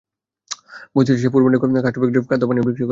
বস্তিতে 0.95 1.13
এসে 1.13 1.21
সে 1.23 1.29
পূর্বের 1.33 1.49
ন্যায় 1.65 1.83
কাষ্ঠ 1.85 1.97
বিক্রি 2.01 2.17
করে 2.17 2.27
খাদ্য 2.29 2.43
পানীয় 2.49 2.63
ক্রয় 2.63 2.67
করে। 2.67 2.79